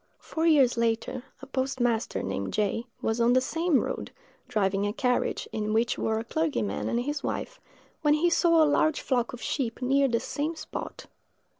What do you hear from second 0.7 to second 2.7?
later, a postmaster, named